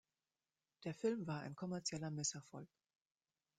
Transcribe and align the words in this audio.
Der 0.83 0.95
Film 0.95 1.27
war 1.27 1.41
ein 1.41 1.55
kommerzieller 1.55 2.09
Misserfolg. 2.09 2.67